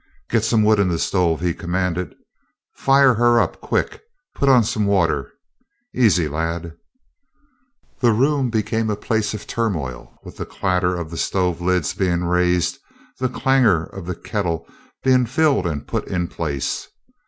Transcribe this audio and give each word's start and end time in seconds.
"Get 0.31 0.43
some 0.43 0.63
wood 0.63 0.79
in 0.79 0.87
the 0.87 0.97
stove," 0.97 1.41
he 1.41 1.53
commanded. 1.53 2.15
"Fire 2.73 3.13
her 3.13 3.39
up, 3.39 3.61
quick. 3.61 4.01
Put 4.33 4.49
on 4.49 4.63
some 4.63 4.87
water. 4.87 5.31
Easy, 5.93 6.27
lad!" 6.27 6.75
The 7.99 8.11
room 8.11 8.49
became 8.49 8.89
a 8.89 8.95
place 8.95 9.35
of 9.35 9.45
turmoil 9.45 10.17
with 10.23 10.37
the 10.37 10.45
clatter 10.47 10.95
of 10.95 11.11
the 11.11 11.17
stove 11.17 11.61
lids 11.61 11.93
being 11.93 12.23
raised, 12.23 12.79
the 13.19 13.29
clangor 13.29 13.83
of 13.83 14.07
the 14.07 14.15
kettle 14.15 14.67
being 15.03 15.27
filled 15.27 15.67
and 15.67 15.85
put 15.85 16.07
in 16.07 16.27
place. 16.27 16.87